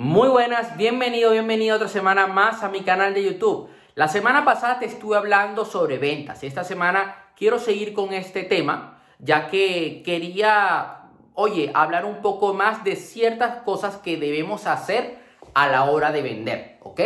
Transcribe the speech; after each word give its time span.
Muy 0.00 0.28
buenas, 0.28 0.76
bienvenido, 0.76 1.32
bienvenido 1.32 1.74
otra 1.74 1.88
semana 1.88 2.28
más 2.28 2.62
a 2.62 2.68
mi 2.68 2.82
canal 2.82 3.14
de 3.14 3.24
YouTube. 3.24 3.68
La 3.96 4.06
semana 4.06 4.44
pasada 4.44 4.78
te 4.78 4.86
estuve 4.86 5.16
hablando 5.16 5.64
sobre 5.64 5.98
ventas 5.98 6.44
esta 6.44 6.62
semana 6.62 7.16
quiero 7.36 7.58
seguir 7.58 7.94
con 7.94 8.12
este 8.12 8.44
tema 8.44 9.00
ya 9.18 9.48
que 9.48 10.04
quería, 10.04 11.00
oye, 11.34 11.72
hablar 11.74 12.04
un 12.04 12.22
poco 12.22 12.54
más 12.54 12.84
de 12.84 12.94
ciertas 12.94 13.62
cosas 13.64 13.96
que 13.96 14.16
debemos 14.16 14.68
hacer 14.68 15.18
a 15.52 15.66
la 15.66 15.86
hora 15.86 16.12
de 16.12 16.22
vender, 16.22 16.78
¿ok? 16.84 17.00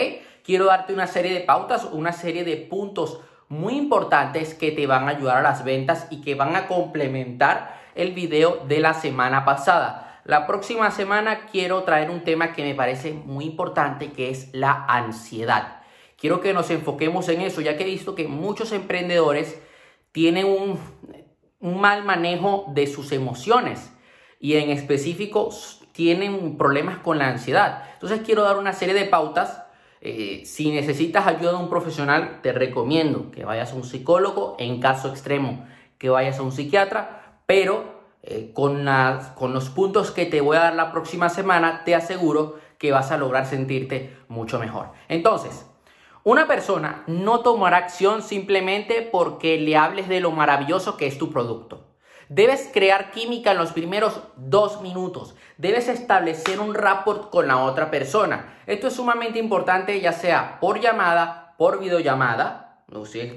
Quiero 0.45 0.67
darte 0.67 0.93
una 0.93 1.07
serie 1.07 1.33
de 1.33 1.41
pautas, 1.41 1.85
una 1.93 2.13
serie 2.13 2.45
de 2.45 2.59
puntos 2.59 3.21
muy 3.49 3.75
importantes 3.75 4.53
que 4.53 4.71
te 4.71 4.87
van 4.87 5.09
a 5.09 5.13
ayudar 5.13 5.39
a 5.39 5.43
las 5.43 5.65
ventas 5.65 6.09
y 6.11 6.21
que 6.21 6.35
van 6.35 6.57
a 6.57 6.67
complementar 6.67 7.75
el 7.95 8.13
video 8.13 8.67
de 8.69 8.81
la 8.81 8.93
semana 8.93 9.47
pasada. 9.47 10.12
La 10.25 10.47
próxima 10.47 10.91
semana 10.93 11.47
quiero 11.47 11.83
traer 11.83 12.09
un 12.09 12.23
tema 12.23 12.53
que 12.53 12.63
me 12.63 12.77
parece 12.77 13.13
muy 13.13 13.45
importante, 13.45 14.13
que 14.13 14.31
es 14.31 14.51
la 14.53 14.85
ansiedad. 14.89 15.81
Quiero 16.17 16.41
que 16.41 16.55
nos 16.55 16.71
enfoquemos 16.71 17.29
en 17.29 17.41
eso, 17.41 17.61
ya 17.61 17.77
que 17.77 17.83
he 17.83 17.87
visto 17.87 18.15
que 18.15 18.29
muchos 18.29 18.71
emprendedores 18.71 19.61
tienen 20.13 20.47
un, 20.47 20.79
mal 21.61 22.05
manejo 22.05 22.67
de 22.69 22.87
sus 22.87 23.11
emociones 23.11 23.93
y 24.39 24.55
en 24.55 24.71
específico 24.71 25.51
tienen 25.91 26.57
problemas 26.57 26.99
con 26.99 27.19
la 27.19 27.29
ansiedad. 27.29 27.83
Entonces 27.95 28.21
quiero 28.25 28.45
dar 28.45 28.59
una 28.59 28.73
serie 28.73 28.95
de 28.95 29.07
pautas. 29.07 29.65
Eh, 30.01 30.43
si 30.45 30.71
necesitas 30.71 31.27
ayuda 31.27 31.51
de 31.51 31.59
un 31.59 31.69
profesional, 31.69 32.41
te 32.43 32.53
recomiendo 32.53 33.33
que 33.33 33.45
vayas 33.45 33.73
a 33.73 33.75
un 33.75 33.85
psicólogo, 33.85 34.55
en 34.61 34.81
caso 34.81 35.09
extremo, 35.09 35.67
que 35.99 36.11
vayas 36.11 36.39
a 36.39 36.43
un 36.43 36.53
psiquiatra, 36.53 37.41
pero 37.47 37.92
eh, 38.23 38.53
con, 38.55 38.85
los 38.85 39.71
puntos 39.71 40.13
que 40.13 40.27
te 40.27 40.41
voy 40.41 40.57
a 40.57 40.61
dar 40.61 40.75
la 40.75 40.93
próxima 40.93 41.29
semana, 41.29 41.83
te 41.85 41.95
aseguro 41.95 42.57
que 42.79 42.93
vas 42.93 43.11
a 43.11 43.19
lograr 43.19 43.47
sentirte 43.47 44.17
mucho 44.29 44.59
mejor. 44.61 44.91
Entonces, 45.09 45.67
una 46.23 46.47
persona 46.47 47.03
no 47.09 47.41
tomará 47.41 47.79
acción 47.79 48.23
simplemente 48.23 49.03
porque 49.11 49.59
le 49.59 49.77
hables 49.77 50.09
de 50.09 50.21
lo 50.21 50.31
maravilloso 50.31 50.97
que 50.97 51.07
es 51.07 51.19
tu 51.19 51.31
producto. 51.31 51.89
Debes 52.29 52.71
crear 52.73 53.11
química 53.11 53.51
en 53.51 53.59
los 53.59 53.73
primeros 53.73 54.21
dos 54.37 54.81
minutos. 54.81 55.35
Debes 55.59 55.89
establecer 55.89 56.61
un 56.61 56.75
rapport 56.75 57.29
con 57.29 57.49
la 57.49 57.59
otra 57.59 57.91
persona. 57.91 58.59
Esto 58.67 58.87
es 58.87 58.95
sumamente 58.95 59.39
importante, 59.39 60.01
ya 60.01 60.13
sea 60.13 60.59
por 60.61 60.81
llamada, 60.81 61.55
por 61.59 61.81
videollamada, 61.81 62.85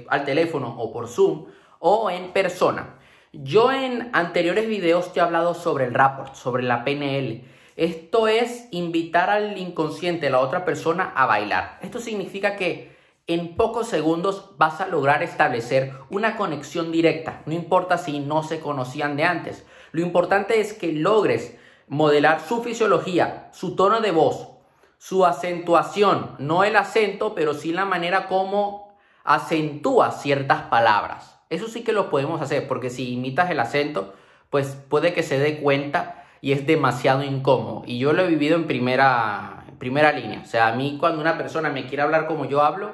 al 0.08 0.24
teléfono 0.24 0.76
o 0.78 0.92
por 0.92 1.08
Zoom, 1.08 1.46
o 1.78 2.08
en 2.08 2.32
persona. 2.32 2.94
Yo 3.42 3.70
en 3.70 4.08
anteriores 4.14 4.66
videos 4.66 5.12
te 5.12 5.20
he 5.20 5.22
hablado 5.22 5.52
sobre 5.52 5.84
el 5.84 5.94
rapport, 5.94 6.34
sobre 6.34 6.62
la 6.62 6.84
PNL. 6.84 7.44
Esto 7.76 8.28
es 8.28 8.66
invitar 8.70 9.28
al 9.28 9.58
inconsciente, 9.58 10.30
la 10.30 10.40
otra 10.40 10.64
persona, 10.64 11.12
a 11.14 11.26
bailar. 11.26 11.78
Esto 11.82 12.00
significa 12.00 12.56
que 12.56 12.96
en 13.26 13.54
pocos 13.56 13.88
segundos 13.88 14.52
vas 14.56 14.80
a 14.80 14.86
lograr 14.86 15.22
establecer 15.22 15.92
una 16.08 16.36
conexión 16.36 16.92
directa. 16.92 17.42
No 17.44 17.52
importa 17.52 17.98
si 17.98 18.20
no 18.20 18.42
se 18.42 18.60
conocían 18.60 19.16
de 19.16 19.24
antes. 19.24 19.66
Lo 19.92 20.00
importante 20.00 20.60
es 20.60 20.72
que 20.72 20.92
logres 20.92 21.58
modelar 21.88 22.40
su 22.40 22.62
fisiología, 22.62 23.50
su 23.52 23.76
tono 23.76 24.00
de 24.00 24.12
voz, 24.12 24.48
su 24.96 25.26
acentuación, 25.26 26.36
no 26.38 26.64
el 26.64 26.74
acento, 26.74 27.34
pero 27.34 27.52
sí 27.52 27.72
la 27.72 27.84
manera 27.84 28.28
como 28.28 28.96
acentúa 29.24 30.12
ciertas 30.12 30.62
palabras. 30.62 31.35
Eso 31.48 31.68
sí 31.68 31.84
que 31.84 31.92
lo 31.92 32.10
podemos 32.10 32.40
hacer, 32.42 32.66
porque 32.66 32.90
si 32.90 33.12
imitas 33.12 33.50
el 33.50 33.60
acento, 33.60 34.14
pues 34.50 34.76
puede 34.88 35.12
que 35.12 35.22
se 35.22 35.38
dé 35.38 35.58
cuenta 35.58 36.24
y 36.40 36.52
es 36.52 36.66
demasiado 36.66 37.22
incómodo. 37.22 37.82
Y 37.86 37.98
yo 37.98 38.12
lo 38.12 38.22
he 38.22 38.28
vivido 38.28 38.56
en 38.56 38.66
primera, 38.66 39.64
primera 39.78 40.12
línea. 40.12 40.40
O 40.42 40.46
sea, 40.46 40.68
a 40.68 40.74
mí 40.74 40.96
cuando 40.98 41.20
una 41.20 41.38
persona 41.38 41.70
me 41.70 41.86
quiere 41.86 42.02
hablar 42.02 42.26
como 42.26 42.46
yo 42.46 42.62
hablo, 42.62 42.92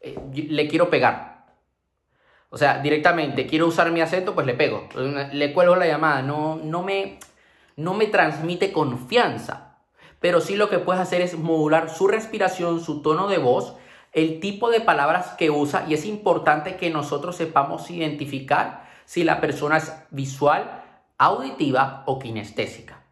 eh, 0.00 0.18
le 0.34 0.68
quiero 0.68 0.90
pegar. 0.90 1.46
O 2.50 2.58
sea, 2.58 2.78
directamente 2.80 3.46
quiero 3.46 3.66
usar 3.66 3.90
mi 3.90 4.00
acento, 4.00 4.34
pues 4.34 4.46
le 4.46 4.54
pego. 4.54 4.88
Le 5.32 5.52
cuelgo 5.52 5.76
la 5.76 5.86
llamada. 5.86 6.22
No, 6.22 6.56
no, 6.56 6.82
me, 6.82 7.18
no 7.76 7.94
me 7.94 8.06
transmite 8.06 8.72
confianza. 8.72 9.78
Pero 10.20 10.40
sí 10.40 10.56
lo 10.56 10.70
que 10.70 10.78
puedes 10.78 11.02
hacer 11.02 11.20
es 11.20 11.38
modular 11.38 11.90
su 11.90 12.08
respiración, 12.08 12.80
su 12.80 13.02
tono 13.02 13.28
de 13.28 13.38
voz 13.38 13.74
el 14.16 14.40
tipo 14.40 14.70
de 14.70 14.80
palabras 14.80 15.34
que 15.36 15.50
usa 15.50 15.84
y 15.86 15.92
es 15.92 16.06
importante 16.06 16.76
que 16.76 16.88
nosotros 16.88 17.36
sepamos 17.36 17.90
identificar 17.90 18.88
si 19.04 19.24
la 19.24 19.42
persona 19.42 19.76
es 19.76 19.92
visual, 20.10 20.82
auditiva 21.18 22.02
o 22.06 22.18
kinestésica. 22.18 23.04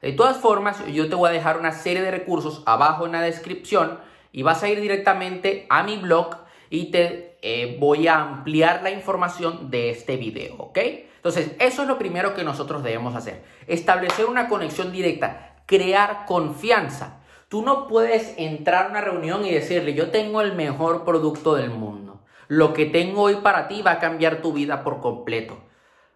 De 0.00 0.12
todas 0.12 0.36
formas, 0.36 0.86
yo 0.86 1.08
te 1.08 1.16
voy 1.16 1.30
a 1.30 1.32
dejar 1.32 1.58
una 1.58 1.72
serie 1.72 2.00
de 2.00 2.12
recursos 2.12 2.62
abajo 2.64 3.06
en 3.06 3.12
la 3.12 3.22
descripción 3.22 3.98
y 4.30 4.42
vas 4.42 4.62
a 4.62 4.68
ir 4.68 4.80
directamente 4.80 5.66
a 5.68 5.82
mi 5.82 5.96
blog 5.96 6.36
y 6.70 6.92
te 6.92 7.38
eh, 7.42 7.76
voy 7.80 8.06
a 8.06 8.20
ampliar 8.20 8.84
la 8.84 8.92
información 8.92 9.68
de 9.68 9.90
este 9.90 10.16
video, 10.16 10.54
¿ok? 10.58 10.78
Entonces, 11.16 11.56
eso 11.58 11.82
es 11.82 11.88
lo 11.88 11.98
primero 11.98 12.34
que 12.34 12.44
nosotros 12.44 12.84
debemos 12.84 13.16
hacer. 13.16 13.42
Establecer 13.66 14.26
una 14.26 14.48
conexión 14.48 14.92
directa, 14.92 15.56
crear 15.66 16.24
confianza. 16.24 17.18
Tú 17.52 17.60
no 17.60 17.86
puedes 17.86 18.32
entrar 18.38 18.86
a 18.86 18.88
una 18.88 19.02
reunión 19.02 19.44
y 19.44 19.50
decirle, 19.52 19.92
yo 19.92 20.10
tengo 20.10 20.40
el 20.40 20.54
mejor 20.54 21.04
producto 21.04 21.54
del 21.54 21.68
mundo. 21.68 22.22
Lo 22.48 22.72
que 22.72 22.86
tengo 22.86 23.24
hoy 23.24 23.34
para 23.42 23.68
ti 23.68 23.82
va 23.82 23.90
a 23.90 23.98
cambiar 23.98 24.40
tu 24.40 24.54
vida 24.54 24.82
por 24.82 25.00
completo. 25.02 25.58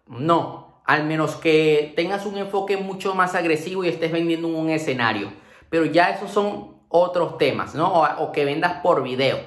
No, 0.07 0.81
al 0.83 1.05
menos 1.05 1.35
que 1.35 1.93
tengas 1.95 2.25
un 2.25 2.39
enfoque 2.39 2.77
mucho 2.77 3.13
más 3.13 3.35
agresivo 3.35 3.83
y 3.83 3.89
estés 3.89 4.11
vendiendo 4.11 4.47
un 4.47 4.71
escenario. 4.71 5.31
Pero 5.69 5.85
ya 5.85 6.09
esos 6.09 6.31
son 6.31 6.77
otros 6.89 7.37
temas, 7.37 7.75
¿no? 7.75 7.93
O, 7.93 8.31
que 8.31 8.43
vendas 8.43 8.81
por 8.81 9.03
video. 9.03 9.37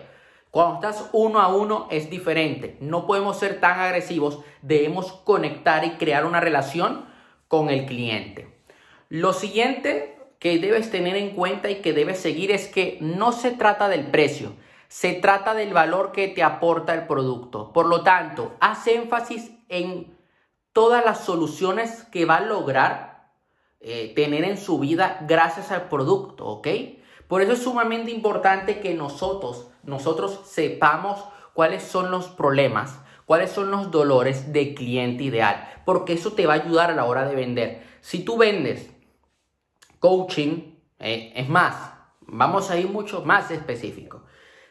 Cuando 0.53 0.77
estás 0.77 1.11
uno 1.13 1.41
a 1.41 1.49
uno 1.49 1.89
es 1.91 2.09
diferente. 2.09 2.77
No 2.79 3.05
podemos 3.05 3.37
ser 3.37 3.59
tan 3.59 3.81
agresivos. 3.81 4.39
Debemos 4.63 5.11
conectar 5.11 5.85
y 5.85 5.97
crear 5.97 6.25
una 6.25 6.39
relación 6.39 7.07
con 7.49 7.69
el 7.69 7.85
cliente. 7.85 8.47
Lo 9.09 9.33
siguiente 9.33 10.20
que 10.41 10.59
debes 10.59 10.91
tener 10.91 11.17
en 11.17 11.31
cuenta 11.31 11.71
y 11.71 11.77
que 11.77 11.93
debes 11.93 12.19
seguir 12.19 12.51
es 12.51 12.67
que 12.67 12.99
no 13.01 13.31
se 13.31 13.53
trata 13.53 13.89
del 13.89 14.11
precio, 14.11 14.55
se 14.89 15.13
trata 15.13 15.55
del 15.55 15.73
valor 15.73 16.11
que 16.11 16.29
te 16.29 16.43
aporta 16.43 16.95
el 16.95 17.07
producto. 17.07 17.73
Por 17.73 17.87
lo 17.87 18.03
tanto, 18.03 18.57
haz 18.59 18.87
énfasis 18.89 19.53
en 19.69 20.17
todas 20.73 21.05
las 21.05 21.25
soluciones 21.25 22.05
que 22.05 22.25
va 22.25 22.37
a 22.37 22.41
lograr 22.41 23.31
eh, 23.81 24.13
tener 24.17 24.45
en 24.45 24.57
su 24.57 24.79
vida 24.79 25.19
gracias 25.29 25.71
al 25.71 25.89
producto, 25.89 26.47
¿ok? 26.47 26.69
Por 27.29 27.43
eso 27.43 27.53
es 27.53 27.63
sumamente 27.63 28.11
importante 28.11 28.81
que 28.81 28.95
nosotros, 28.95 29.69
nosotros 29.83 30.41
sepamos 30.47 31.23
cuáles 31.53 31.83
son 31.83 32.11
los 32.11 32.29
problemas, 32.29 32.99
cuáles 33.27 33.51
son 33.51 33.71
los 33.71 33.91
dolores 33.91 34.53
del 34.55 34.75
cliente 34.75 35.25
ideal, 35.25 35.69
porque 35.85 36.15
eso 36.15 36.33
te 36.33 36.47
va 36.47 36.55
a 36.55 36.63
ayudar 36.63 36.91
a 36.91 36.95
la 36.95 37.05
hora 37.05 37.29
de 37.29 37.35
vender. 37.35 37.83
Si 38.01 38.25
tú 38.25 38.39
vendes 38.39 38.90
coaching, 40.01 40.75
eh, 40.99 41.33
es 41.37 41.49
más, 41.49 41.93
vamos 42.23 42.71
a 42.71 42.79
ir 42.79 42.89
mucho 42.89 43.23
más 43.25 43.51
específico. 43.51 44.25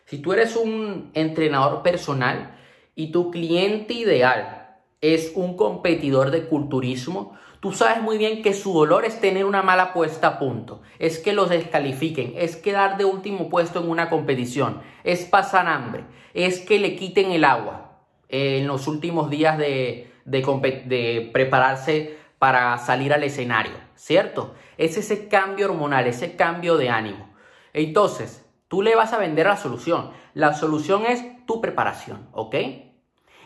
Si 0.05 0.17
tú 0.17 0.33
eres 0.33 0.55
un 0.55 1.11
entrenador 1.13 1.83
personal 1.83 2.57
y 2.95 3.11
tu 3.11 3.31
cliente 3.31 3.93
ideal 3.93 4.77
es 5.01 5.31
un 5.35 5.55
competidor 5.55 6.31
de 6.31 6.47
culturismo, 6.47 7.37
tú 7.59 7.71
sabes 7.71 8.01
muy 8.01 8.17
bien 8.17 8.41
que 8.41 8.53
su 8.53 8.73
dolor 8.73 9.05
es 9.05 9.21
tener 9.21 9.45
una 9.45 9.61
mala 9.61 9.93
puesta 9.93 10.27
a 10.27 10.39
punto, 10.39 10.81
es 10.97 11.19
que 11.19 11.33
los 11.33 11.49
descalifiquen, 11.49 12.33
es 12.35 12.55
quedar 12.55 12.97
de 12.97 13.05
último 13.05 13.49
puesto 13.49 13.79
en 13.79 13.89
una 13.89 14.09
competición, 14.09 14.81
es 15.03 15.25
pasar 15.25 15.67
hambre, 15.67 16.05
es 16.33 16.59
que 16.59 16.79
le 16.79 16.95
quiten 16.95 17.31
el 17.31 17.45
agua 17.45 17.99
en 18.29 18.67
los 18.67 18.87
últimos 18.87 19.29
días 19.29 19.57
de, 19.57 20.11
de 20.25 21.29
prepararse 21.31 22.17
para 22.39 22.77
salir 22.77 23.13
al 23.13 23.23
escenario, 23.23 23.73
¿cierto? 23.95 24.55
Es 24.79 24.95
ese 24.95 25.27
cambio 25.27 25.65
hormonal, 25.65 26.07
ese 26.07 26.37
cambio 26.37 26.77
de 26.77 26.89
ánimo. 26.89 27.29
Entonces, 27.73 28.49
tú 28.69 28.81
le 28.81 28.95
vas 28.95 29.11
a 29.11 29.17
vender 29.17 29.45
la 29.45 29.57
solución. 29.57 30.11
La 30.33 30.53
solución 30.53 31.05
es 31.05 31.45
tu 31.45 31.59
preparación, 31.59 32.29
¿ok? 32.31 32.55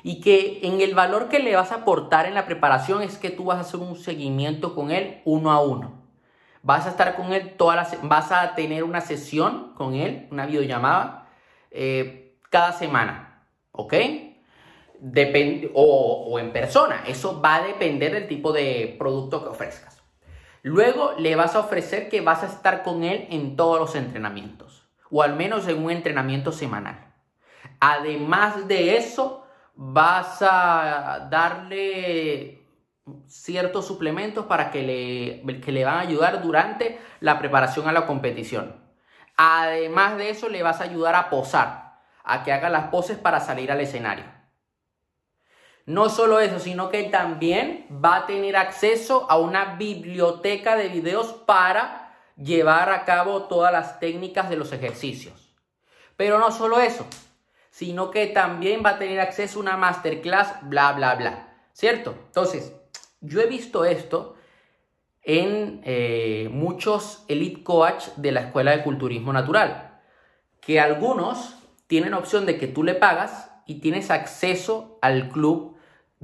Y 0.03 0.21
que 0.21 0.59
en 0.61 0.79
el 0.79 0.93
valor 0.93 1.29
que 1.29 1.39
le 1.39 1.55
vas 1.55 1.71
a 1.71 1.77
aportar 1.77 2.27
en 2.27 2.35
la 2.35 2.45
preparación 2.45 3.01
es 3.01 3.17
que 3.17 3.31
tú 3.31 3.45
vas 3.45 3.57
a 3.57 3.61
hacer 3.61 3.79
un 3.79 3.95
seguimiento 3.95 4.75
con 4.75 4.91
él 4.91 5.23
uno 5.25 5.51
a 5.51 5.59
uno. 5.59 6.03
Vas 6.61 6.85
a 6.85 6.89
estar 6.89 7.15
con 7.15 7.33
él 7.33 7.55
todas 7.57 7.77
las, 7.77 8.07
vas 8.07 8.31
a 8.31 8.53
tener 8.53 8.83
una 8.83 9.01
sesión 9.01 9.73
con 9.73 9.95
él, 9.95 10.27
una 10.29 10.45
videollamada, 10.45 11.29
eh, 11.71 12.37
cada 12.51 12.73
semana, 12.73 13.47
¿ok? 13.71 13.93
Depende, 14.99 15.71
o, 15.73 16.27
o 16.29 16.37
en 16.37 16.53
persona. 16.53 17.03
Eso 17.07 17.41
va 17.41 17.55
a 17.55 17.63
depender 17.63 18.13
del 18.13 18.27
tipo 18.27 18.53
de 18.53 18.95
producto 18.99 19.43
que 19.43 19.49
ofrezcas. 19.49 19.92
Luego 20.63 21.13
le 21.17 21.35
vas 21.35 21.55
a 21.55 21.59
ofrecer 21.59 22.07
que 22.07 22.21
vas 22.21 22.41
a 22.41 22.45
estar 22.47 22.83
con 22.83 23.03
él 23.03 23.27
en 23.29 23.57
todos 23.57 23.77
los 23.77 23.95
entrenamientos, 23.95 24.87
o 25.11 25.21
al 25.21 25.35
menos 25.35 25.67
en 25.67 25.83
un 25.83 25.91
entrenamiento 25.91 26.53
semanal. 26.53 27.13
Además 27.81 28.65
de 28.69 28.95
eso, 28.95 29.45
vas 29.75 30.41
a 30.41 31.27
darle 31.29 32.65
ciertos 33.27 33.85
suplementos 33.85 34.45
para 34.45 34.71
que 34.71 34.83
le, 35.43 35.59
que 35.59 35.73
le 35.73 35.83
van 35.83 35.97
a 35.97 35.99
ayudar 35.99 36.41
durante 36.41 36.97
la 37.19 37.39
preparación 37.39 37.89
a 37.89 37.91
la 37.91 38.05
competición. 38.05 38.81
Además 39.35 40.15
de 40.15 40.29
eso, 40.29 40.47
le 40.47 40.63
vas 40.63 40.79
a 40.79 40.85
ayudar 40.85 41.15
a 41.15 41.29
posar, 41.29 41.99
a 42.23 42.43
que 42.43 42.53
haga 42.53 42.69
las 42.69 42.87
poses 42.87 43.17
para 43.17 43.41
salir 43.41 43.69
al 43.69 43.81
escenario. 43.81 44.23
No 45.85 46.09
solo 46.09 46.39
eso, 46.39 46.59
sino 46.59 46.89
que 46.89 47.03
también 47.03 47.85
va 47.91 48.17
a 48.17 48.25
tener 48.25 48.55
acceso 48.55 49.29
a 49.29 49.37
una 49.37 49.75
biblioteca 49.75 50.77
de 50.77 50.87
videos 50.87 51.33
para 51.45 52.15
llevar 52.37 52.89
a 52.89 53.03
cabo 53.03 53.43
todas 53.43 53.71
las 53.71 53.99
técnicas 53.99 54.49
de 54.49 54.55
los 54.55 54.71
ejercicios. 54.71 55.53
Pero 56.15 56.39
no 56.39 56.51
solo 56.51 56.79
eso, 56.79 57.05
sino 57.69 58.11
que 58.11 58.27
también 58.27 58.81
va 58.85 58.91
a 58.91 58.99
tener 58.99 59.19
acceso 59.19 59.59
a 59.59 59.61
una 59.61 59.77
masterclass, 59.77 60.55
bla, 60.63 60.93
bla, 60.93 61.15
bla. 61.15 61.49
¿Cierto? 61.73 62.15
Entonces, 62.27 62.73
yo 63.19 63.41
he 63.41 63.47
visto 63.47 63.83
esto 63.83 64.35
en 65.23 65.81
eh, 65.83 66.49
muchos 66.51 67.25
elite 67.27 67.63
coach 67.63 68.07
de 68.15 68.31
la 68.31 68.41
Escuela 68.41 68.71
de 68.71 68.83
Culturismo 68.83 69.33
Natural, 69.33 69.99
que 70.61 70.79
algunos 70.79 71.55
tienen 71.87 72.13
opción 72.13 72.45
de 72.45 72.57
que 72.57 72.67
tú 72.67 72.83
le 72.83 72.95
pagas 72.95 73.49
y 73.65 73.79
tienes 73.79 74.11
acceso 74.11 74.97
al 75.01 75.29
club 75.29 75.72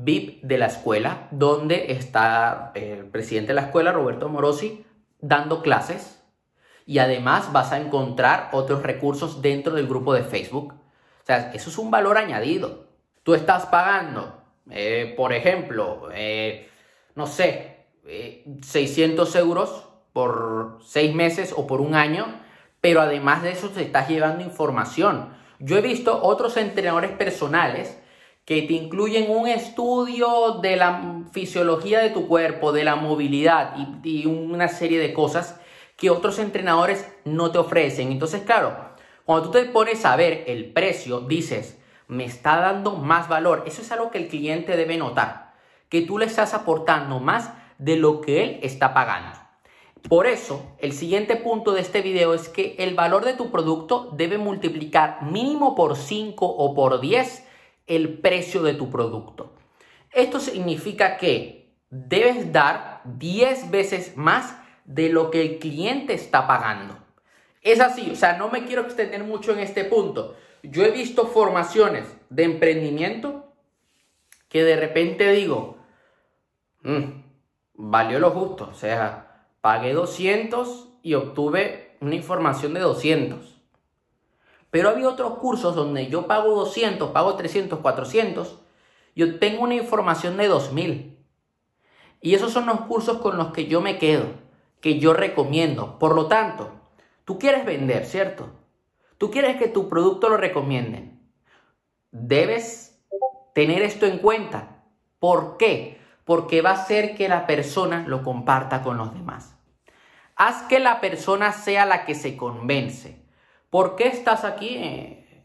VIP 0.02 0.42
de 0.44 0.58
la 0.58 0.68
escuela, 0.68 1.28
donde 1.32 1.92
está 1.92 2.72
el 2.76 3.06
presidente 3.06 3.50
de 3.50 3.56
la 3.56 3.68
escuela, 3.68 3.92
Roberto 3.92 4.30
Morosi, 4.30 4.86
dando 5.20 5.62
clases. 5.62 6.24
Y 6.86 7.00
además 7.00 7.52
vas 7.52 7.72
a 7.72 7.80
encontrar 7.80 8.50
otros 8.52 8.82
recursos 8.82 9.42
dentro 9.42 9.74
del 9.76 9.88
grupo 9.88 10.14
de 10.14 10.24
Facebook. 10.24 10.74
O 10.74 11.26
sea, 11.26 11.52
eso 11.54 11.70
es 11.70 11.78
un 11.78 11.92
valor 11.92 12.18
añadido. 12.18 12.88
Tú 13.24 13.36
estás 13.36 13.66
pagando, 13.68 14.42
eh, 14.72 15.14
por 15.16 15.34
ejemplo, 15.34 16.10
eh, 16.14 16.70
no 17.16 17.28
sé, 17.28 17.86
600 18.62 19.36
eh, 19.36 19.40
euros 19.40 19.84
por 20.14 20.80
seis 20.84 21.14
meses 21.14 21.54
o 21.56 21.68
por 21.68 21.82
un 21.82 21.94
año, 21.94 22.26
pero 22.82 23.02
además 23.02 23.44
de 23.44 23.52
eso 23.52 23.70
te 23.70 23.84
estás 23.84 24.10
llevando 24.10 24.44
información. 24.44 25.38
Yo 25.60 25.78
he 25.78 25.82
visto 25.82 26.24
otros 26.24 26.58
entrenadores 26.58 27.12
personales 27.12 27.99
que 28.50 28.64
te 28.64 28.74
incluyen 28.74 29.30
un 29.30 29.48
estudio 29.48 30.54
de 30.60 30.76
la 30.76 31.22
fisiología 31.32 32.00
de 32.00 32.10
tu 32.10 32.28
cuerpo, 32.28 32.72
de 32.72 32.84
la 32.84 32.96
movilidad 32.96 33.76
y, 34.04 34.26
una 34.26 34.68
serie 34.70 34.98
de 34.98 35.14
cosas 35.14 35.62
que 35.96 36.10
otros 36.10 36.40
entrenadores 36.40 37.08
no 37.26 37.52
te 37.52 37.60
ofrecen. 37.60 38.12
Entonces, 38.12 38.42
claro, 38.42 38.76
cuando 39.24 39.46
tú 39.46 39.60
te 39.60 39.66
pones 39.66 40.04
a 40.04 40.16
ver 40.16 40.46
el 40.48 40.74
precio, 40.74 41.20
dices, 41.20 41.78
me 42.08 42.26
está 42.26 42.60
dando 42.60 42.94
más 42.94 43.30
valor. 43.30 43.66
Eso 43.68 43.84
es 43.84 43.92
algo 43.92 44.10
que 44.10 44.18
el 44.18 44.28
cliente 44.28 44.76
debe 44.76 44.98
notar, 44.98 45.54
que 45.88 46.02
tú 46.02 46.18
le 46.18 46.26
estás 46.26 46.56
aportando 46.56 47.20
más 47.20 47.52
de 47.78 47.98
lo 47.98 48.20
que 48.20 48.44
él 48.44 48.60
está 48.64 48.96
pagando. 48.96 49.38
Por 50.10 50.26
eso, 50.26 50.76
el 50.80 50.94
siguiente 50.94 51.36
punto 51.36 51.74
de 51.74 51.82
este 51.82 52.02
video 52.02 52.34
es 52.34 52.50
que 52.50 52.76
el 52.80 52.96
valor 52.96 53.26
de 53.26 53.36
tu 53.36 53.52
producto 53.52 54.10
debe 54.14 54.40
multiplicar 54.40 55.22
mínimo 55.22 55.76
por 55.76 55.96
5 55.96 56.48
o 56.48 56.74
por 56.74 57.00
10 57.00 57.44
el 57.90 58.20
precio 58.20 58.64
de 58.64 58.76
tu 58.76 58.90
producto. 58.90 59.54
Esto 60.12 60.40
significa 60.40 61.18
que 61.18 61.74
debes 61.90 62.54
dar 62.54 63.02
10 63.04 63.72
veces 63.72 64.16
más 64.16 64.58
de 64.86 65.10
lo 65.10 65.32
que 65.32 65.42
el 65.42 65.60
cliente 65.60 66.14
está 66.14 66.48
pagando. 66.48 66.98
Es 67.62 67.82
así, 67.82 68.10
o 68.12 68.16
sea, 68.16 68.38
no 68.38 68.50
me 68.50 68.66
quiero 68.66 68.84
extender 68.84 69.24
mucho 69.24 69.52
en 69.52 69.60
este 69.60 69.84
punto. 69.84 70.36
Yo 70.64 70.84
he 70.86 70.92
visto 70.92 71.28
formaciones 71.28 72.06
de 72.30 72.44
emprendimiento 72.44 73.54
que 74.48 74.64
de 74.64 74.76
repente 74.76 75.32
digo, 75.32 75.78
mm, 76.84 77.04
valió 77.74 78.20
lo 78.20 78.32
justo, 78.32 78.70
o 78.72 78.74
sea, 78.74 79.46
pagué 79.62 79.94
200 79.94 80.90
y 81.02 81.16
obtuve 81.16 81.98
una 82.02 82.16
información 82.16 82.74
de 82.74 82.82
200. 82.82 83.59
Pero 84.72 84.90
había 84.90 85.10
otros 85.10 85.40
cursos 85.40 85.76
donde 85.76 86.08
yo 86.08 86.28
pago 86.28 86.56
200, 86.56 87.12
pago 87.12 87.36
300, 87.36 87.80
400 87.80 88.60
y 89.16 89.24
obtengo 89.24 89.64
una 89.64 89.76
información 89.76 90.38
de 90.38 90.48
2000. 90.48 91.18
Y 92.22 92.36
esos 92.36 92.52
son 92.52 92.66
los 92.66 92.82
cursos 92.82 93.20
con 93.20 93.38
los 93.38 93.52
que 93.52 93.68
yo 93.68 93.82
me 93.82 93.98
quedo, 93.98 94.26
que 94.82 95.00
yo 95.00 95.14
recomiendo. 95.14 95.98
Por 95.98 96.16
lo 96.16 96.28
tanto, 96.28 96.72
tú 97.26 97.40
quieres 97.40 97.66
vender, 97.66 98.06
¿cierto? 98.06 98.50
Tú 99.18 99.32
quieres 99.32 99.58
que 99.58 99.68
tu 99.68 99.90
producto 99.90 100.30
lo 100.30 100.38
recomienden. 100.38 101.22
Debes 102.12 103.02
tener 103.54 103.82
esto 103.82 104.06
en 104.06 104.20
cuenta. 104.20 104.84
¿Por 105.20 105.58
qué? 105.58 106.00
Porque 106.26 106.62
va 106.62 106.72
a 106.72 106.82
hacer 106.82 107.16
que 107.16 107.28
la 107.28 107.48
persona 107.48 108.06
lo 108.08 108.24
comparta 108.24 108.82
con 108.84 108.98
los 108.98 109.14
demás. 109.14 109.56
Haz 110.36 110.64
que 110.64 110.80
la 110.80 111.02
persona 111.02 111.52
sea 111.52 111.86
la 111.86 112.06
que 112.06 112.16
se 112.16 112.38
convence. 112.38 113.26
¿Por 113.70 113.96
qué 113.96 114.08
estás 114.08 114.44
aquí 114.44 114.78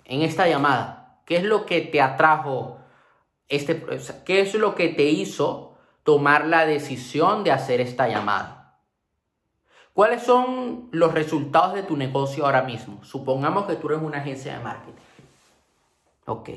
en 0.05 0.23
esta 0.23 0.49
llamada? 0.49 1.21
¿Qué 1.25 1.37
es 1.37 1.45
lo 1.45 1.67
que 1.67 1.81
te 1.81 2.01
atrajo? 2.01 2.79
Este, 3.49 3.85
¿Qué 4.25 4.41
es 4.41 4.55
lo 4.55 4.75
que 4.75 4.89
te 4.89 5.05
hizo 5.05 5.77
tomar 6.03 6.47
la 6.47 6.67
decisión 6.67 7.45
de 7.45 7.53
hacer 7.53 7.81
esta 7.81 8.09
llamada? 8.09 8.79
¿Cuáles 9.93 10.23
son 10.23 10.89
los 10.91 11.15
resultados 11.15 11.75
de 11.75 11.85
tu 11.85 11.97
negocio 11.97 12.45
ahora 12.45 12.63
mismo? 12.63 13.03
Supongamos 13.05 13.67
que 13.67 13.77
tú 13.77 13.89
eres 13.89 14.03
una 14.03 14.19
agencia 14.19 14.57
de 14.57 14.65
marketing. 14.65 15.03
Ok. 16.27 16.51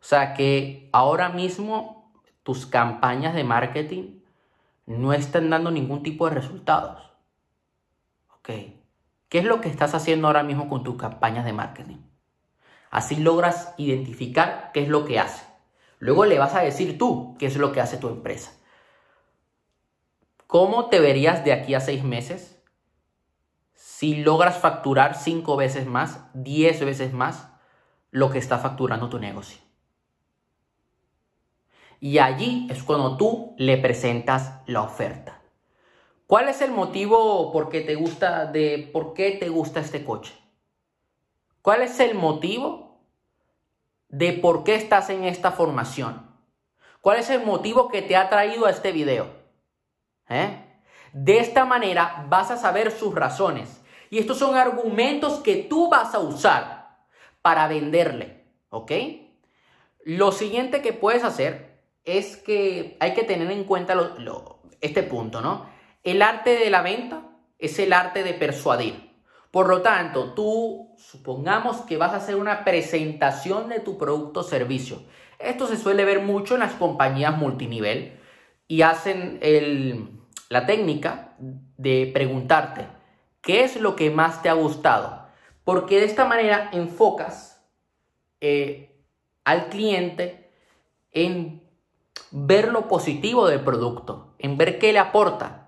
O 0.00 0.04
sea 0.04 0.34
que 0.34 0.88
ahora 0.92 1.28
mismo 1.28 2.12
tus 2.42 2.66
campañas 2.66 3.34
de 3.34 3.44
marketing 3.44 4.20
no 4.86 5.12
están 5.12 5.50
dando 5.50 5.70
ningún 5.70 6.02
tipo 6.02 6.28
de 6.28 6.34
resultados. 6.34 7.02
Ok. 8.38 8.50
¿Qué 9.34 9.40
es 9.40 9.46
lo 9.46 9.60
que 9.60 9.68
estás 9.68 9.96
haciendo 9.96 10.28
ahora 10.28 10.44
mismo 10.44 10.68
con 10.68 10.84
tus 10.84 10.94
campañas 10.94 11.44
de 11.44 11.52
marketing? 11.52 11.96
Así 12.92 13.16
logras 13.16 13.74
identificar 13.78 14.70
qué 14.72 14.84
es 14.84 14.88
lo 14.88 15.04
que 15.04 15.18
hace. 15.18 15.44
Luego 15.98 16.24
le 16.24 16.38
vas 16.38 16.54
a 16.54 16.60
decir 16.60 16.98
tú 16.98 17.34
qué 17.36 17.46
es 17.46 17.56
lo 17.56 17.72
que 17.72 17.80
hace 17.80 17.96
tu 17.96 18.06
empresa. 18.06 18.52
¿Cómo 20.46 20.88
te 20.88 21.00
verías 21.00 21.44
de 21.44 21.52
aquí 21.52 21.74
a 21.74 21.80
seis 21.80 22.04
meses 22.04 22.62
si 23.74 24.22
logras 24.22 24.56
facturar 24.56 25.16
cinco 25.16 25.56
veces 25.56 25.88
más, 25.88 26.20
diez 26.32 26.84
veces 26.84 27.12
más 27.12 27.48
lo 28.12 28.30
que 28.30 28.38
está 28.38 28.58
facturando 28.58 29.08
tu 29.08 29.18
negocio? 29.18 29.58
Y 31.98 32.18
allí 32.18 32.68
es 32.70 32.84
cuando 32.84 33.16
tú 33.16 33.56
le 33.58 33.78
presentas 33.78 34.60
la 34.66 34.82
oferta. 34.82 35.43
¿Cuál 36.26 36.48
es 36.48 36.62
el 36.62 36.70
motivo 36.70 37.52
por 37.52 37.68
qué 37.68 37.82
te 37.82 37.96
gusta 37.96 38.46
de 38.46 38.88
por 38.92 39.12
qué 39.12 39.32
te 39.32 39.48
gusta 39.50 39.80
este 39.80 40.04
coche? 40.04 40.34
¿Cuál 41.60 41.82
es 41.82 42.00
el 42.00 42.14
motivo 42.14 42.98
de 44.08 44.32
por 44.32 44.64
qué 44.64 44.74
estás 44.74 45.10
en 45.10 45.24
esta 45.24 45.52
formación? 45.52 46.26
¿Cuál 47.02 47.18
es 47.18 47.28
el 47.28 47.44
motivo 47.44 47.88
que 47.88 48.00
te 48.00 48.16
ha 48.16 48.30
traído 48.30 48.64
a 48.64 48.70
este 48.70 48.90
video? 48.90 49.28
¿Eh? 50.30 50.64
De 51.12 51.38
esta 51.38 51.66
manera 51.66 52.24
vas 52.30 52.50
a 52.50 52.56
saber 52.56 52.90
sus 52.90 53.14
razones. 53.14 53.82
Y 54.08 54.18
estos 54.18 54.38
son 54.38 54.56
argumentos 54.56 55.40
que 55.40 55.56
tú 55.56 55.90
vas 55.90 56.14
a 56.14 56.20
usar 56.20 57.06
para 57.42 57.68
venderle. 57.68 58.46
¿Ok? 58.70 58.92
Lo 60.04 60.32
siguiente 60.32 60.80
que 60.80 60.94
puedes 60.94 61.22
hacer 61.22 61.82
es 62.04 62.38
que 62.38 62.96
hay 63.00 63.12
que 63.12 63.24
tener 63.24 63.50
en 63.50 63.64
cuenta 63.64 63.94
este 64.80 65.02
punto, 65.02 65.40
¿no? 65.42 65.73
El 66.04 66.22
arte 66.22 66.58
de 66.58 66.70
la 66.70 66.82
venta 66.82 67.22
es 67.58 67.78
el 67.78 67.92
arte 67.92 68.22
de 68.22 68.34
persuadir. 68.34 69.10
Por 69.50 69.68
lo 69.68 69.82
tanto, 69.82 70.34
tú 70.34 70.94
supongamos 70.98 71.78
que 71.82 71.96
vas 71.96 72.12
a 72.12 72.16
hacer 72.16 72.36
una 72.36 72.62
presentación 72.62 73.68
de 73.68 73.80
tu 73.80 73.96
producto 73.96 74.40
o 74.40 74.42
servicio. 74.42 75.02
Esto 75.38 75.66
se 75.66 75.76
suele 75.76 76.04
ver 76.04 76.20
mucho 76.20 76.54
en 76.54 76.60
las 76.60 76.74
compañías 76.74 77.36
multinivel 77.36 78.20
y 78.68 78.82
hacen 78.82 79.40
la 80.50 80.66
técnica 80.66 81.34
de 81.38 82.10
preguntarte, 82.12 82.86
¿qué 83.40 83.64
es 83.64 83.80
lo 83.80 83.96
que 83.96 84.10
más 84.10 84.42
te 84.42 84.48
ha 84.48 84.54
gustado? 84.54 85.26
Porque 85.64 86.00
de 86.00 86.06
esta 86.06 86.24
manera 86.26 86.68
enfocas 86.72 87.64
eh, 88.40 88.94
al 89.44 89.68
cliente 89.68 90.50
en 91.12 91.62
ver 92.30 92.68
lo 92.68 92.88
positivo 92.88 93.46
del 93.48 93.60
producto, 93.60 94.34
en 94.38 94.58
ver 94.58 94.78
qué 94.78 94.92
le 94.92 94.98
aporta. 94.98 95.63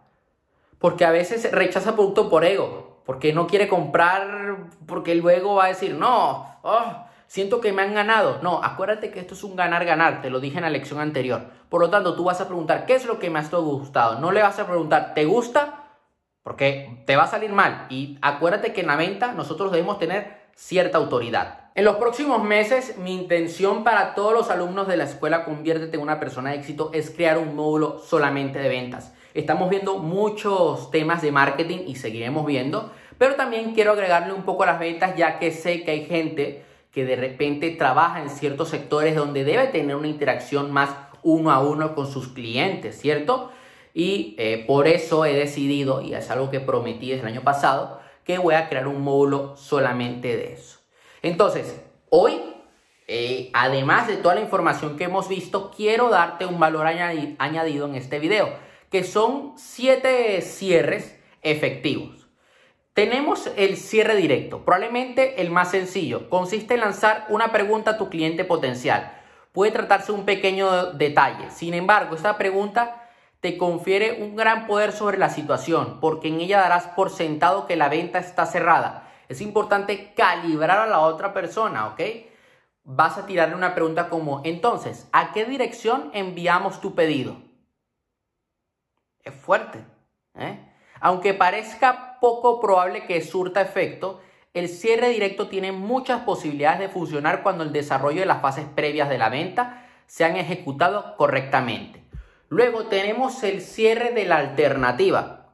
Porque 0.87 1.05
a 1.05 1.11
veces 1.11 1.51
rechaza 1.51 1.97
producto 1.97 2.31
por 2.31 2.45
ego, 2.45 3.01
porque 3.05 3.33
no 3.33 3.49
quiere 3.49 3.67
comprar, 3.67 4.69
porque 4.87 5.17
luego 5.17 5.57
va 5.57 5.65
a 5.65 5.69
decir, 5.71 5.97
no, 5.97 6.61
oh, 6.63 7.07
siento 7.27 7.61
que 7.61 7.73
me 7.73 7.83
han 7.83 7.93
ganado. 7.93 8.39
No, 8.41 8.63
acuérdate 8.63 9.11
que 9.11 9.19
esto 9.19 9.35
es 9.35 9.43
un 9.43 9.57
ganar-ganar, 9.57 10.23
te 10.23 10.31
lo 10.31 10.39
dije 10.39 10.59
en 10.59 10.63
la 10.63 10.71
lección 10.71 11.01
anterior. 11.01 11.41
Por 11.69 11.81
lo 11.81 11.91
tanto, 11.91 12.15
tú 12.15 12.23
vas 12.23 12.41
a 12.41 12.47
preguntar, 12.47 12.87
¿qué 12.87 12.95
es 12.95 13.05
lo 13.05 13.19
que 13.19 13.29
te 13.29 13.37
ha 13.37 13.59
gustado? 13.59 14.21
No 14.21 14.31
le 14.31 14.43
vas 14.43 14.61
a 14.61 14.67
preguntar, 14.69 15.13
¿te 15.13 15.25
gusta? 15.25 15.89
Porque 16.45 17.03
te 17.05 17.17
va 17.17 17.25
a 17.25 17.27
salir 17.27 17.51
mal. 17.51 17.89
Y 17.91 18.17
acuérdate 18.23 18.73
que 18.73 18.83
en 18.83 18.87
la 18.87 18.95
venta 18.95 19.33
nosotros 19.33 19.73
debemos 19.73 19.99
tener 19.99 20.51
cierta 20.55 20.99
autoridad. 20.99 21.73
En 21.75 21.85
los 21.85 21.97
próximos 21.97 22.45
meses, 22.45 22.97
mi 22.99 23.13
intención 23.13 23.83
para 23.83 24.15
todos 24.15 24.33
los 24.33 24.51
alumnos 24.51 24.87
de 24.87 24.99
la 24.99 25.05
escuela 25.05 25.45
Conviértete 25.45 25.97
en 25.97 26.03
una 26.05 26.21
persona 26.21 26.51
de 26.51 26.59
éxito 26.59 26.91
es 26.95 27.11
crear 27.11 27.39
un 27.39 27.57
módulo 27.57 27.99
solamente 27.99 28.61
de 28.61 28.69
ventas. 28.69 29.16
Estamos 29.37 29.69
viendo 29.69 29.99
muchos 29.99 30.91
temas 30.91 31.21
de 31.21 31.31
marketing 31.31 31.81
y 31.87 31.97
seguiremos 31.97 32.47
viendo, 32.47 32.91
pero 33.19 33.35
también 33.35 33.75
quiero 33.75 33.93
agregarle 33.93 34.33
un 34.33 34.45
poco 34.45 34.65
las 34.65 34.79
ventas 34.79 35.15
ya 35.15 35.39
que 35.39 35.53
sé 35.53 35.85
que 35.85 35.91
hay 35.91 36.07
gente 36.07 36.65
que 36.91 37.05
de 37.05 37.17
repente 37.17 37.71
trabaja 37.73 38.23
en 38.23 38.31
ciertos 38.31 38.71
sectores 38.71 39.15
donde 39.15 39.45
debe 39.45 39.67
tener 39.67 39.95
una 39.95 40.09
interacción 40.09 40.73
más 40.73 40.89
uno 41.23 41.51
a 41.51 41.61
uno 41.61 41.95
con 41.95 42.11
sus 42.11 42.29
clientes, 42.29 42.99
¿cierto? 42.99 43.51
Y 43.93 44.37
eh, 44.39 44.65
por 44.67 44.89
eso 44.89 45.27
he 45.27 45.35
decidido, 45.35 46.01
y 46.01 46.15
es 46.15 46.31
algo 46.31 46.51
que 46.51 46.61
prometí 46.61 47.11
desde 47.11 47.21
el 47.21 47.35
año 47.35 47.43
pasado, 47.43 48.01
que 48.25 48.39
voy 48.39 48.55
a 48.55 48.71
crear 48.71 48.89
un 48.89 49.03
módulo 49.03 49.55
solamente 49.59 50.35
de 50.35 50.55
eso. 50.55 50.79
Entonces, 51.21 51.85
hoy, 52.09 52.41
eh, 53.07 53.51
además 53.53 54.09
de 54.09 54.17
toda 54.17 54.35
la 54.35 54.41
información 54.41 54.97
que 54.97 55.05
hemos 55.05 55.29
visto, 55.29 55.71
quiero 55.77 56.09
darte 56.09 56.47
un 56.47 56.59
valor 56.59 56.87
añadido 56.87 57.87
en 57.87 57.97
este 57.97 58.19
video, 58.19 58.65
que 58.91 59.05
son 59.05 59.55
siete 59.57 60.41
cierres 60.43 61.19
efectivos. 61.43 62.29
Tenemos 62.93 63.51
el 63.57 63.77
cierre 63.77 64.17
directo, 64.17 64.65
probablemente 64.65 65.41
el 65.41 65.51
más 65.51 65.71
sencillo. 65.71 66.31
Consiste 66.31 66.75
en 66.75 66.81
lanzar 66.81 67.27
una 67.29 67.53
pregunta 67.53 67.93
a 67.93 67.99
tu 67.99 68.09
cliente 68.09 68.45
potencial. 68.45 69.13
Puede 69.53 69.73
tratarse 69.73 70.13
de 70.13 70.19
un 70.19 70.25
pequeño 70.25 70.93
detalle. 70.93 71.51
Sin 71.51 71.75
embargo, 71.75 72.17
esta 72.17 72.39
pregunta 72.39 73.09
te 73.41 73.59
confiere 73.59 74.23
un 74.23 74.35
gran 74.35 74.67
poder 74.67 74.93
sobre 74.93 75.19
la 75.19 75.29
situación, 75.29 76.01
porque 76.01 76.29
en 76.29 76.41
ella 76.41 76.61
darás 76.61 76.87
por 76.89 77.11
sentado 77.11 77.67
que 77.67 77.77
la 77.77 77.89
venta 77.89 78.19
está 78.19 78.47
cerrada 78.47 79.07
es 79.29 79.41
importante 79.41 80.13
calibrar 80.15 80.79
a 80.79 80.87
la 80.87 81.01
otra 81.01 81.33
persona, 81.35 81.89
¿ok? 81.89 82.01
Vas 82.85 83.19
a 83.19 83.27
tirarle 83.27 83.57
una 83.57 83.75
pregunta 83.75 84.09
como, 84.09 84.41
entonces, 84.45 85.09
¿a 85.13 85.33
qué 85.33 85.45
dirección 85.45 86.11
enviamos 86.13 86.81
tu 86.81 86.95
pedido? 86.95 87.37
Es 89.27 89.35
fuerte. 89.35 89.85
¿eh? 90.35 90.59
Aunque 91.01 91.35
parezca 91.35 92.19
poco 92.19 92.61
probable 92.61 93.07
que 93.07 93.21
surta 93.21 93.61
efecto, 93.61 94.23
el 94.55 94.71
cierre 94.71 95.11
directo 95.11 95.49
tiene 95.49 95.73
muchas 95.73 96.23
posibilidades 96.23 96.81
de 96.81 96.89
funcionar 96.89 97.43
cuando 97.43 97.63
el 97.63 97.73
desarrollo 97.73 98.21
de 98.21 98.27
las 98.27 98.41
fases 98.41 98.65
previas 98.75 99.11
de 99.11 99.19
la 99.19 99.29
venta 99.29 99.87
se 100.07 100.25
han 100.25 100.37
ejecutado 100.37 101.17
correctamente. 101.19 102.03
Luego 102.49 102.87
tenemos 102.87 103.43
el 103.43 103.61
cierre 103.61 104.13
de 104.13 104.25
la 104.25 104.37
alternativa 104.39 105.47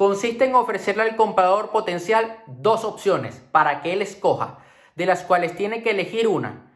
consiste 0.00 0.46
en 0.46 0.54
ofrecerle 0.54 1.02
al 1.02 1.14
comprador 1.14 1.72
potencial 1.72 2.38
dos 2.46 2.84
opciones 2.84 3.42
para 3.52 3.82
que 3.82 3.92
él 3.92 4.00
escoja, 4.00 4.56
de 4.96 5.04
las 5.04 5.24
cuales 5.24 5.54
tiene 5.54 5.82
que 5.82 5.90
elegir 5.90 6.26
una. 6.26 6.72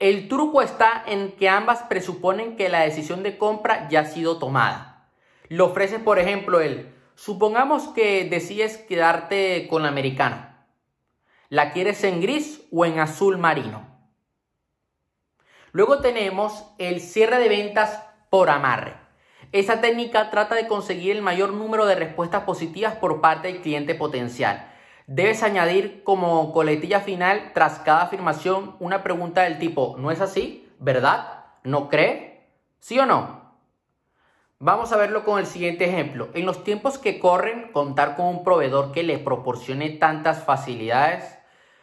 El 0.00 0.26
truco 0.26 0.60
está 0.60 1.04
en 1.06 1.30
que 1.36 1.48
ambas 1.48 1.84
presuponen 1.84 2.56
que 2.56 2.68
la 2.68 2.80
decisión 2.80 3.22
de 3.22 3.38
compra 3.38 3.88
ya 3.90 4.00
ha 4.00 4.04
sido 4.06 4.40
tomada. 4.40 4.87
Le 5.48 5.62
ofrece, 5.62 5.98
por 5.98 6.18
ejemplo, 6.18 6.60
él, 6.60 6.94
supongamos 7.14 7.88
que 7.88 8.28
decides 8.28 8.76
quedarte 8.76 9.66
con 9.68 9.82
la 9.82 9.88
americana. 9.88 10.66
¿La 11.48 11.72
quieres 11.72 12.04
en 12.04 12.20
gris 12.20 12.62
o 12.70 12.84
en 12.84 12.98
azul 12.98 13.38
marino? 13.38 13.86
Luego 15.72 16.00
tenemos 16.00 16.66
el 16.78 17.00
cierre 17.00 17.38
de 17.38 17.48
ventas 17.48 18.02
por 18.30 18.50
amarre. 18.50 18.94
Esa 19.52 19.80
técnica 19.80 20.30
trata 20.30 20.54
de 20.54 20.68
conseguir 20.68 21.16
el 21.16 21.22
mayor 21.22 21.54
número 21.54 21.86
de 21.86 21.94
respuestas 21.94 22.42
positivas 22.42 22.96
por 22.96 23.22
parte 23.22 23.48
del 23.48 23.62
cliente 23.62 23.94
potencial. 23.94 24.70
Debes 25.06 25.42
añadir 25.42 26.02
como 26.04 26.52
coletilla 26.52 27.00
final 27.00 27.52
tras 27.54 27.78
cada 27.78 28.02
afirmación 28.02 28.76
una 28.78 29.02
pregunta 29.02 29.42
del 29.42 29.58
tipo, 29.58 29.96
¿no 29.98 30.10
es 30.10 30.20
así? 30.20 30.68
¿Verdad? 30.78 31.46
¿No 31.64 31.88
cree? 31.88 32.50
¿Sí 32.80 32.98
o 32.98 33.06
no? 33.06 33.47
Vamos 34.60 34.90
a 34.90 34.96
verlo 34.96 35.24
con 35.24 35.38
el 35.38 35.46
siguiente 35.46 35.84
ejemplo. 35.84 36.30
En 36.34 36.44
los 36.44 36.64
tiempos 36.64 36.98
que 36.98 37.20
corren, 37.20 37.70
contar 37.70 38.16
con 38.16 38.26
un 38.26 38.42
proveedor 38.42 38.90
que 38.90 39.04
le 39.04 39.18
proporcione 39.18 39.90
tantas 39.90 40.42
facilidades 40.42 41.38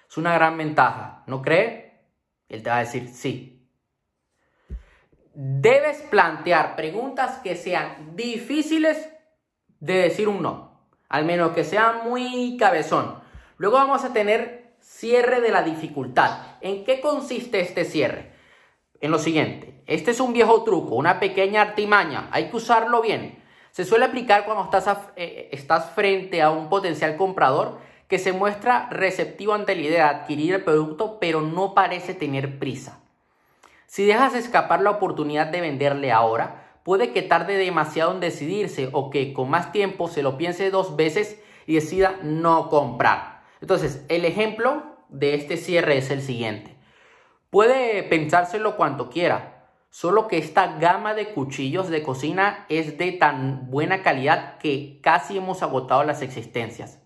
es 0.09 0.17
una 0.17 0.33
gran 0.33 0.57
ventaja. 0.57 1.23
¿No 1.25 1.41
cree? 1.41 2.01
Él 2.49 2.63
te 2.63 2.69
va 2.69 2.77
a 2.77 2.81
decir 2.81 3.07
sí. 3.07 3.65
Debes 5.33 6.01
plantear 6.01 6.75
preguntas 6.75 7.37
que 7.37 7.55
sean 7.55 8.15
difíciles 8.17 9.09
de 9.79 9.93
decir 9.93 10.27
un 10.27 10.41
no, 10.41 10.89
al 11.07 11.23
menos 11.23 11.53
que 11.53 11.63
sean 11.63 12.03
muy 12.03 12.57
cabezón. 12.57 13.21
Luego 13.57 13.77
vamos 13.77 14.03
a 14.03 14.11
tener 14.11 14.75
cierre 14.81 15.39
de 15.39 15.51
la 15.51 15.63
dificultad. 15.63 16.57
¿En 16.59 16.83
qué 16.83 16.99
consiste 16.99 17.61
este 17.61 17.85
cierre? 17.85 18.34
En 19.01 19.11
lo 19.11 19.19
siguiente, 19.19 19.81
este 19.87 20.11
es 20.11 20.19
un 20.19 20.33
viejo 20.33 20.63
truco, 20.63 20.95
una 20.95 21.19
pequeña 21.19 21.61
artimaña, 21.61 22.29
hay 22.31 22.49
que 22.49 22.57
usarlo 22.57 23.01
bien. 23.01 23.43
Se 23.71 23.83
suele 23.83 24.05
aplicar 24.05 24.45
cuando 24.45 24.63
estás, 24.63 24.97
eh, 25.15 25.49
estás 25.51 25.91
frente 25.91 26.41
a 26.41 26.49
un 26.49 26.69
potencial 26.69 27.17
comprador 27.17 27.79
que 28.07 28.19
se 28.19 28.31
muestra 28.31 28.87
receptivo 28.89 29.53
ante 29.53 29.75
la 29.75 29.81
idea 29.81 30.03
de 30.05 30.15
adquirir 30.19 30.53
el 30.53 30.63
producto, 30.63 31.19
pero 31.19 31.41
no 31.41 31.73
parece 31.73 32.13
tener 32.13 32.59
prisa. 32.59 33.01
Si 33.85 34.05
dejas 34.05 34.35
escapar 34.35 34.81
la 34.81 34.91
oportunidad 34.91 35.47
de 35.47 35.61
venderle 35.61 36.11
ahora, 36.11 36.79
puede 36.83 37.11
que 37.11 37.21
tarde 37.21 37.57
demasiado 37.57 38.11
en 38.11 38.19
decidirse 38.19 38.89
o 38.93 39.09
que 39.09 39.33
con 39.33 39.49
más 39.49 39.71
tiempo 39.71 40.07
se 40.07 40.23
lo 40.23 40.37
piense 40.37 40.69
dos 40.69 40.95
veces 40.95 41.39
y 41.65 41.75
decida 41.75 42.19
no 42.21 42.69
comprar. 42.69 43.43
Entonces, 43.61 44.05
el 44.07 44.25
ejemplo 44.25 44.83
de 45.09 45.35
este 45.35 45.57
cierre 45.57 45.97
es 45.97 46.11
el 46.11 46.21
siguiente. 46.21 46.75
Puede 47.55 48.03
pensárselo 48.03 48.75
cuanto 48.75 49.09
quiera, 49.09 49.69
solo 49.89 50.27
que 50.27 50.37
esta 50.37 50.77
gama 50.77 51.13
de 51.13 51.29
cuchillos 51.29 51.87
de 51.87 52.03
cocina 52.03 52.65
es 52.67 52.97
de 52.97 53.13
tan 53.13 53.71
buena 53.71 54.03
calidad 54.03 54.57
que 54.57 54.99
casi 55.01 55.37
hemos 55.37 55.63
agotado 55.63 56.03
las 56.03 56.21
existencias. 56.21 56.99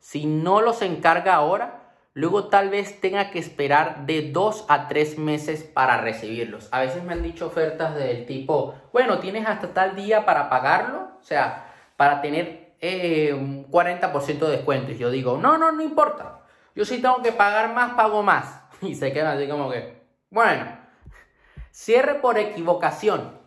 Si 0.00 0.24
no 0.24 0.62
los 0.62 0.80
encarga 0.80 1.34
ahora, 1.34 1.92
Luego 2.14 2.48
tal 2.48 2.68
vez 2.68 3.00
tenga 3.00 3.30
que 3.30 3.38
esperar 3.38 4.04
de 4.04 4.32
dos 4.32 4.66
a 4.68 4.86
tres 4.86 5.18
meses 5.18 5.62
para 5.62 5.98
recibirlos. 5.98 6.68
A 6.70 6.80
veces 6.80 7.02
me 7.02 7.14
han 7.14 7.22
dicho 7.22 7.46
ofertas 7.46 7.94
del 7.94 8.26
tipo, 8.26 8.74
bueno, 8.92 9.18
tienes 9.18 9.46
hasta 9.46 9.72
tal 9.72 9.96
día 9.96 10.26
para 10.26 10.50
pagarlo, 10.50 11.08
o 11.18 11.24
sea, 11.24 11.72
para 11.96 12.20
tener 12.20 12.74
eh, 12.80 13.32
un 13.32 13.70
40% 13.70 14.38
de 14.40 14.50
descuento. 14.50 14.92
Y 14.92 14.98
yo 14.98 15.10
digo, 15.10 15.38
no, 15.38 15.56
no, 15.56 15.72
no 15.72 15.82
importa. 15.82 16.40
Yo 16.74 16.84
sí 16.84 17.00
tengo 17.00 17.22
que 17.22 17.32
pagar 17.32 17.72
más, 17.72 17.94
pago 17.94 18.22
más. 18.22 18.61
Y 18.88 18.94
se 18.94 19.12
quedan 19.12 19.36
así 19.36 19.48
como 19.48 19.70
que, 19.70 20.02
bueno, 20.30 20.66
cierre 21.70 22.16
por 22.16 22.38
equivocación. 22.38 23.40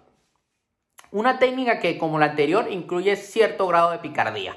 Una 1.11 1.39
técnica 1.39 1.79
que, 1.79 1.97
como 1.97 2.19
la 2.19 2.27
anterior, 2.27 2.67
incluye 2.69 3.15
cierto 3.15 3.67
grado 3.67 3.91
de 3.91 3.99
picardía. 3.99 4.55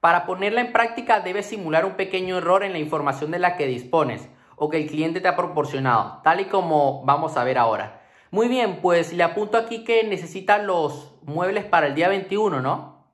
Para 0.00 0.26
ponerla 0.26 0.60
en 0.60 0.72
práctica 0.72 1.20
debes 1.20 1.46
simular 1.46 1.84
un 1.84 1.94
pequeño 1.94 2.38
error 2.38 2.62
en 2.62 2.72
la 2.72 2.78
información 2.78 3.30
de 3.30 3.38
la 3.38 3.56
que 3.56 3.66
dispones 3.66 4.28
o 4.56 4.68
que 4.68 4.76
el 4.76 4.86
cliente 4.86 5.20
te 5.20 5.28
ha 5.28 5.36
proporcionado, 5.36 6.20
tal 6.22 6.40
y 6.40 6.44
como 6.44 7.04
vamos 7.04 7.36
a 7.36 7.44
ver 7.44 7.58
ahora. 7.58 8.02
Muy 8.30 8.48
bien, 8.48 8.80
pues 8.82 9.12
le 9.12 9.22
apunto 9.22 9.56
aquí 9.56 9.82
que 9.82 10.04
necesita 10.04 10.58
los 10.58 11.14
muebles 11.22 11.64
para 11.64 11.86
el 11.86 11.94
día 11.94 12.08
21, 12.08 12.60
¿no? 12.60 13.08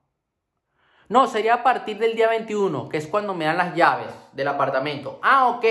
No, 1.09 1.27
sería 1.27 1.55
a 1.55 1.63
partir 1.63 1.99
del 1.99 2.15
día 2.15 2.29
21, 2.29 2.89
que 2.89 2.97
es 2.97 3.07
cuando 3.07 3.35
me 3.35 3.45
dan 3.45 3.57
las 3.57 3.75
llaves 3.75 4.13
del 4.33 4.49
apartamento. 4.49 5.19
Ah, 5.23 5.49
ok. 5.49 5.65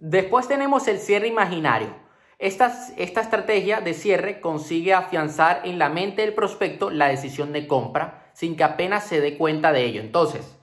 Después 0.00 0.48
tenemos 0.48 0.88
el 0.88 0.98
cierre 0.98 1.28
imaginario. 1.28 1.94
Esta, 2.38 2.74
esta 2.96 3.20
estrategia 3.20 3.82
de 3.82 3.92
cierre 3.92 4.40
consigue 4.40 4.94
afianzar 4.94 5.60
en 5.64 5.78
la 5.78 5.90
mente 5.90 6.22
del 6.22 6.32
prospecto 6.32 6.88
la 6.88 7.08
decisión 7.08 7.52
de 7.52 7.66
compra 7.66 8.30
sin 8.32 8.56
que 8.56 8.64
apenas 8.64 9.04
se 9.04 9.20
dé 9.20 9.36
cuenta 9.36 9.72
de 9.72 9.84
ello. 9.84 10.00
Entonces, 10.00 10.56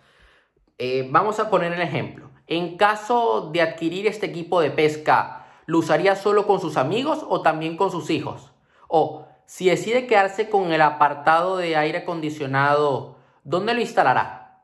eh, 0.80 1.08
vamos 1.12 1.40
a 1.40 1.52
poner 1.52 1.72
el 1.74 1.82
ejemplo. 1.82 2.32
En 2.48 2.78
caso 2.78 3.52
de 3.52 3.62
adquirir 3.62 4.08
este 4.08 4.26
equipo 4.26 4.60
de 4.60 4.72
pesca, 4.72 5.46
¿lo 5.68 5.78
usaría 5.78 6.16
solo 6.16 6.48
con 6.48 6.60
sus 6.60 6.76
amigos 6.76 7.24
o 7.28 7.44
también 7.44 7.78
con 7.78 7.92
sus 7.92 8.10
hijos? 8.10 8.52
O 8.88 9.28
si 9.46 9.70
decide 9.70 10.08
quedarse 10.08 10.50
con 10.50 10.74
el 10.74 10.82
apartado 10.82 11.58
de 11.58 11.76
aire 11.76 12.00
acondicionado, 12.00 13.18
¿dónde 13.44 13.76
lo 13.76 13.82
instalará? 13.82 14.64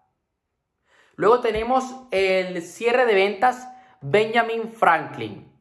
Luego 1.15 1.41
tenemos 1.41 1.95
el 2.09 2.63
cierre 2.63 3.05
de 3.05 3.13
ventas 3.13 3.67
Benjamin 4.03 4.71
Franklin. 4.71 5.51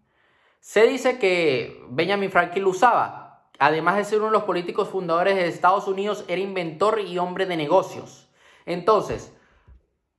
Se 0.60 0.86
dice 0.86 1.18
que 1.18 1.84
Benjamin 1.88 2.30
Franklin 2.30 2.64
lo 2.64 2.70
usaba, 2.70 3.22
Además 3.62 3.96
de 3.96 4.04
ser 4.04 4.18
uno 4.18 4.26
de 4.26 4.32
los 4.32 4.42
políticos 4.42 4.88
fundadores 4.88 5.36
de 5.36 5.46
Estados 5.46 5.86
Unidos, 5.86 6.24
era 6.26 6.40
inventor 6.40 6.98
y 6.98 7.16
hombre 7.18 7.46
de 7.46 7.56
negocios. 7.56 8.28
Entonces, 8.66 9.32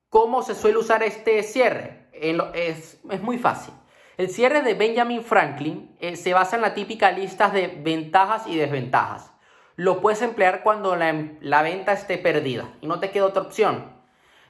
¿cómo 0.07 0.43
se 0.43 0.55
suele 0.55 0.77
usar 0.77 1.03
este 1.03 1.43
cierre? 1.43 2.07
Es, 2.13 3.01
muy 3.21 3.37
fácil. 3.37 3.73
El 4.15 4.29
cierre 4.29 4.61
de 4.61 4.75
Benjamin 4.75 5.25
Franklin 5.25 5.93
eh, 5.99 6.15
se 6.15 6.33
basa 6.33 6.55
en 6.55 6.61
la 6.61 6.73
típica 6.73 7.11
lista 7.11 7.49
de 7.49 7.67
ventajas 7.67 8.47
y 8.47 8.55
desventajas. 8.55 9.33
Lo 9.75 9.99
puedes 9.99 10.21
emplear 10.21 10.63
cuando 10.63 10.95
la, 10.95 11.13
la, 11.41 11.63
venta 11.63 11.91
esté 11.91 12.17
perdida 12.17 12.73
y 12.79 12.87
no 12.87 13.01
te 13.01 13.11
queda 13.11 13.25
otra 13.25 13.41
opción. 13.41 13.91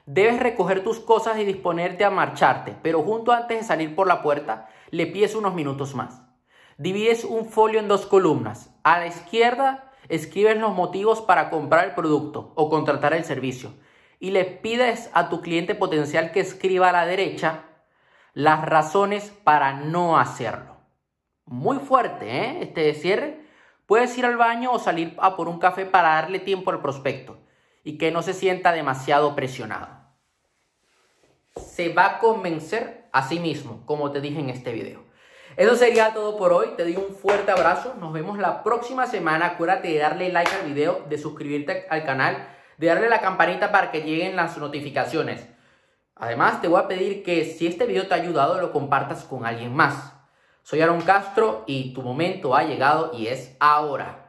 Debes 0.06 0.42
recoger 0.42 0.84
tus 0.84 1.00
cosas 1.00 1.40
y 1.40 1.46
disponerte 1.46 2.04
a 2.04 2.10
marcharte, 2.10 2.76
pero 2.84 3.04
junto 3.04 3.32
antes 3.32 3.60
de 3.60 3.64
salir 3.64 3.96
por 3.96 4.06
la 4.06 4.22
puerta, 4.22 4.68
le 4.90 5.08
pides 5.08 5.34
unos 5.34 5.54
minutos 5.54 5.96
más. 5.96 6.22
Divides 6.78 7.24
un 7.24 7.46
folio 7.46 7.80
en 7.80 7.88
dos 7.88 8.06
columnas. 8.06 8.76
A 8.84 9.00
la 9.00 9.08
izquierda 9.08 9.92
escribes 10.10 10.58
los 10.58 10.76
motivos 10.76 11.22
para 11.22 11.50
comprar 11.50 11.86
el 11.86 11.96
producto 11.96 12.52
o 12.56 12.70
contratar 12.70 13.14
el 13.14 13.24
servicio. 13.24 13.74
Y 14.20 14.32
le 14.32 14.44
pides 14.44 15.10
a 15.14 15.30
tu 15.30 15.40
cliente 15.40 15.74
potencial 15.74 16.34
que 16.34 16.42
escriba 16.42 16.90
a 16.90 16.94
la 16.94 17.06
derecha 17.06 17.64
las 18.34 18.66
razones 18.66 19.32
para 19.46 19.72
no 19.72 20.18
hacerlo. 20.18 20.76
Muy 21.46 21.78
fuerte, 21.78 22.30
¿eh? 22.30 22.58
Este 22.62 22.94
cierre. 22.94 23.46
Puedes 23.86 24.18
ir 24.18 24.26
al 24.26 24.36
baño 24.36 24.74
o 24.74 24.80
salir 24.80 25.16
a 25.20 25.38
por 25.38 25.48
un 25.48 25.60
café 25.60 25.86
para 25.86 26.16
darle 26.16 26.40
tiempo 26.40 26.72
al 26.72 26.82
prospecto 26.82 27.43
y 27.84 27.98
que 27.98 28.12
no 28.12 28.22
se 28.22 28.34
sienta 28.34 28.72
demasiado 28.72 29.36
presionado. 29.36 29.90
Se 31.56 31.94
va 31.94 32.06
a 32.06 32.20
convencer 32.20 33.08
a 33.12 33.28
sí 33.28 33.40
mismo, 33.40 33.86
como 33.86 34.12
te 34.12 34.22
dije 34.22 34.40
en 34.40 34.50
este 34.50 34.72
video. 34.72 35.04
Eso 35.56 35.76
sería 35.76 36.14
todo 36.14 36.36
por 36.36 36.52
hoy. 36.52 36.70
Te 36.76 36.84
doy 36.84 36.96
un 36.96 37.16
fuerte 37.16 37.52
abrazo. 37.52 37.96
Nos 38.00 38.12
vemos 38.12 38.40
la 38.40 38.64
próxima 38.64 39.06
semana. 39.06 39.46
Acuérdate 39.48 39.90
de 39.90 40.00
darle 40.00 40.32
like 40.32 40.52
al 40.52 40.68
video, 40.68 41.06
de 41.08 41.18
suscribirte 41.20 41.86
al 41.90 42.04
canal, 42.06 42.48
de 42.78 42.88
darle 42.88 43.08
la 43.08 43.22
campanita 43.22 43.72
para 43.72 43.92
que 43.92 44.02
lleguen 44.02 44.36
las 44.36 44.58
notificaciones. 44.58 45.48
Además, 46.16 46.62
te 46.62 46.68
voy 46.68 46.80
a 46.80 46.88
pedir 46.88 47.24
que 47.24 47.46
si 47.46 47.68
este 47.68 47.86
video 47.86 48.08
te 48.08 48.16
ha 48.16 48.18
ayudado, 48.18 48.60
lo 48.60 48.72
compartas 48.72 49.24
con 49.26 49.46
alguien 49.46 49.76
más. 49.76 50.14
Soy 50.64 50.82
Aaron 50.82 51.02
Castro 51.02 51.64
y 51.68 51.94
tu 51.94 52.02
momento 52.02 52.56
ha 52.56 52.64
llegado 52.64 53.12
y 53.14 53.28
es 53.28 53.56
ahora. 53.60 54.23